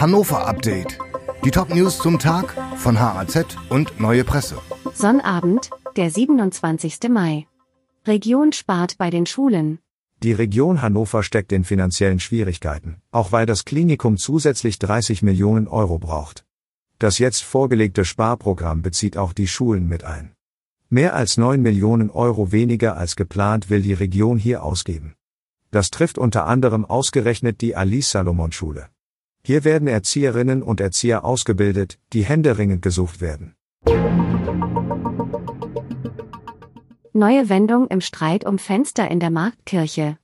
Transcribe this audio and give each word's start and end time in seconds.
Hannover 0.00 0.46
Update. 0.46 0.96
Die 1.44 1.50
Top-News 1.50 1.98
zum 1.98 2.20
Tag 2.20 2.54
von 2.76 3.00
HAZ 3.00 3.56
und 3.68 3.98
Neue 3.98 4.22
Presse. 4.22 4.56
Sonnabend, 4.94 5.70
der 5.96 6.08
27. 6.08 7.08
Mai. 7.10 7.48
Region 8.06 8.52
spart 8.52 8.96
bei 8.96 9.10
den 9.10 9.26
Schulen. 9.26 9.80
Die 10.22 10.30
Region 10.30 10.82
Hannover 10.82 11.24
steckt 11.24 11.50
in 11.50 11.64
finanziellen 11.64 12.20
Schwierigkeiten, 12.20 13.02
auch 13.10 13.32
weil 13.32 13.44
das 13.44 13.64
Klinikum 13.64 14.18
zusätzlich 14.18 14.78
30 14.78 15.22
Millionen 15.22 15.66
Euro 15.66 15.98
braucht. 15.98 16.44
Das 17.00 17.18
jetzt 17.18 17.42
vorgelegte 17.42 18.04
Sparprogramm 18.04 18.82
bezieht 18.82 19.16
auch 19.16 19.32
die 19.32 19.48
Schulen 19.48 19.88
mit 19.88 20.04
ein. 20.04 20.32
Mehr 20.88 21.16
als 21.16 21.38
9 21.38 21.60
Millionen 21.60 22.10
Euro 22.10 22.52
weniger 22.52 22.96
als 22.96 23.16
geplant 23.16 23.68
will 23.68 23.82
die 23.82 23.94
Region 23.94 24.38
hier 24.38 24.62
ausgeben. 24.62 25.14
Das 25.72 25.90
trifft 25.90 26.18
unter 26.18 26.46
anderem 26.46 26.84
ausgerechnet 26.84 27.60
die 27.62 27.74
Alice 27.74 28.12
Salomon 28.12 28.52
Schule. 28.52 28.90
Hier 29.48 29.64
werden 29.64 29.88
Erzieherinnen 29.88 30.62
und 30.62 30.78
Erzieher 30.78 31.24
ausgebildet, 31.24 31.98
die 32.12 32.22
händeringend 32.22 32.82
gesucht 32.82 33.22
werden. 33.22 33.54
Neue 37.14 37.48
Wendung 37.48 37.86
im 37.88 38.02
Streit 38.02 38.44
um 38.44 38.58
Fenster 38.58 39.10
in 39.10 39.20
der 39.20 39.30
Marktkirche. 39.30 40.18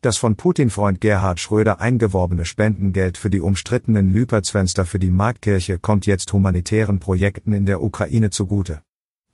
Das 0.00 0.16
von 0.16 0.36
Putin-Freund 0.36 1.02
Gerhard 1.02 1.38
Schröder 1.38 1.82
eingeworbene 1.82 2.46
Spendengeld 2.46 3.18
für 3.18 3.28
die 3.28 3.42
umstrittenen 3.42 4.10
Lüpertsfenster 4.10 4.86
für 4.86 4.98
die 4.98 5.10
Marktkirche 5.10 5.78
kommt 5.78 6.06
jetzt 6.06 6.32
humanitären 6.32 6.98
Projekten 6.98 7.52
in 7.52 7.66
der 7.66 7.82
Ukraine 7.82 8.30
zugute. 8.30 8.80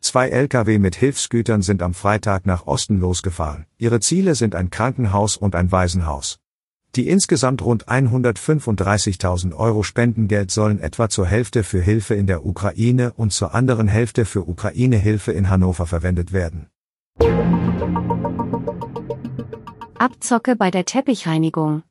Zwei 0.00 0.30
Lkw 0.30 0.80
mit 0.80 0.96
Hilfsgütern 0.96 1.62
sind 1.62 1.84
am 1.84 1.94
Freitag 1.94 2.44
nach 2.44 2.66
Osten 2.66 2.98
losgefahren. 2.98 3.66
Ihre 3.78 4.00
Ziele 4.00 4.34
sind 4.34 4.56
ein 4.56 4.70
Krankenhaus 4.70 5.36
und 5.36 5.54
ein 5.54 5.70
Waisenhaus. 5.70 6.41
Die 6.94 7.08
insgesamt 7.08 7.62
rund 7.62 7.88
135.000 7.88 9.54
Euro 9.54 9.82
Spendengeld 9.82 10.50
sollen 10.50 10.78
etwa 10.78 11.08
zur 11.08 11.26
Hälfte 11.26 11.64
für 11.64 11.80
Hilfe 11.80 12.14
in 12.14 12.26
der 12.26 12.44
Ukraine 12.44 13.14
und 13.16 13.32
zur 13.32 13.54
anderen 13.54 13.88
Hälfte 13.88 14.26
für 14.26 14.46
Ukraine-Hilfe 14.46 15.32
in 15.32 15.48
Hannover 15.48 15.86
verwendet 15.86 16.34
werden. 16.34 16.66
Abzocke 19.98 20.54
bei 20.54 20.70
der 20.70 20.84
Teppichreinigung. 20.84 21.82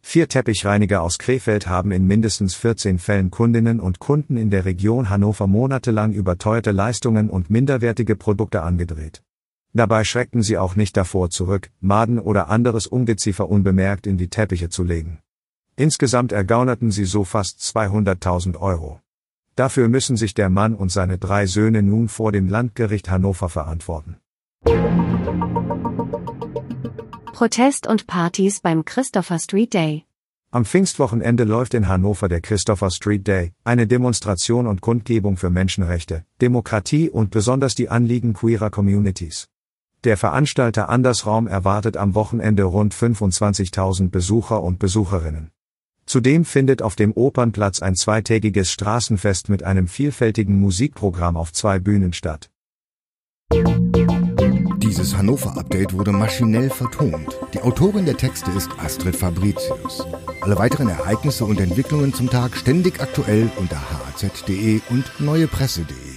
Vier 0.00 0.28
Teppichreiniger 0.28 1.02
aus 1.02 1.18
Krefeld 1.18 1.66
haben 1.66 1.90
in 1.90 2.06
mindestens 2.06 2.54
14 2.54 3.00
Fällen 3.00 3.32
Kundinnen 3.32 3.80
und 3.80 3.98
Kunden 3.98 4.36
in 4.36 4.50
der 4.50 4.66
Region 4.66 5.10
Hannover 5.10 5.48
monatelang 5.48 6.12
überteuerte 6.12 6.70
Leistungen 6.70 7.28
und 7.28 7.50
minderwertige 7.50 8.14
Produkte 8.14 8.62
angedreht. 8.62 9.22
Dabei 9.76 10.04
schreckten 10.04 10.42
sie 10.42 10.56
auch 10.56 10.76
nicht 10.76 10.96
davor 10.96 11.30
zurück, 11.30 11.70
Maden 11.80 12.20
oder 12.20 12.48
anderes 12.48 12.86
Ungeziefer 12.86 13.48
unbemerkt 13.48 14.06
in 14.06 14.16
die 14.16 14.28
Teppiche 14.28 14.68
zu 14.68 14.84
legen. 14.84 15.18
Insgesamt 15.74 16.30
ergaunerten 16.30 16.92
sie 16.92 17.04
so 17.04 17.24
fast 17.24 17.58
200.000 17.58 18.56
Euro. 18.56 19.00
Dafür 19.56 19.88
müssen 19.88 20.16
sich 20.16 20.32
der 20.32 20.48
Mann 20.48 20.76
und 20.76 20.92
seine 20.92 21.18
drei 21.18 21.46
Söhne 21.46 21.82
nun 21.82 22.08
vor 22.08 22.30
dem 22.30 22.48
Landgericht 22.48 23.10
Hannover 23.10 23.48
verantworten. 23.48 24.16
Protest 27.32 27.88
und 27.88 28.06
Partys 28.06 28.60
beim 28.60 28.84
Christopher 28.84 29.40
Street 29.40 29.74
Day. 29.74 30.04
Am 30.52 30.64
Pfingstwochenende 30.64 31.42
läuft 31.42 31.74
in 31.74 31.88
Hannover 31.88 32.28
der 32.28 32.40
Christopher 32.40 32.92
Street 32.92 33.26
Day, 33.26 33.52
eine 33.64 33.88
Demonstration 33.88 34.68
und 34.68 34.80
Kundgebung 34.80 35.36
für 35.36 35.50
Menschenrechte, 35.50 36.24
Demokratie 36.40 37.10
und 37.10 37.32
besonders 37.32 37.74
die 37.74 37.88
Anliegen 37.88 38.34
queerer 38.34 38.70
Communities. 38.70 39.48
Der 40.04 40.18
Veranstalter 40.18 40.90
Andersraum 40.90 41.46
erwartet 41.46 41.96
am 41.96 42.14
Wochenende 42.14 42.64
rund 42.64 42.94
25.000 42.94 44.10
Besucher 44.10 44.62
und 44.62 44.78
Besucherinnen. 44.78 45.50
Zudem 46.04 46.44
findet 46.44 46.82
auf 46.82 46.94
dem 46.94 47.12
Opernplatz 47.12 47.80
ein 47.80 47.96
zweitägiges 47.96 48.70
Straßenfest 48.70 49.48
mit 49.48 49.62
einem 49.62 49.88
vielfältigen 49.88 50.60
Musikprogramm 50.60 51.38
auf 51.38 51.54
zwei 51.54 51.78
Bühnen 51.78 52.12
statt. 52.12 52.50
Dieses 54.76 55.16
Hannover-Update 55.16 55.94
wurde 55.94 56.12
maschinell 56.12 56.68
vertont. 56.68 57.38
Die 57.54 57.62
Autorin 57.62 58.04
der 58.04 58.18
Texte 58.18 58.50
ist 58.50 58.68
Astrid 58.78 59.16
Fabricius. 59.16 60.06
Alle 60.42 60.58
weiteren 60.58 60.88
Ereignisse 60.88 61.46
und 61.46 61.58
Entwicklungen 61.58 62.12
zum 62.12 62.28
Tag 62.28 62.54
ständig 62.56 63.00
aktuell 63.00 63.50
unter 63.56 63.80
haz.de 63.80 64.82
und 64.90 65.10
neuepresse.de. 65.18 66.13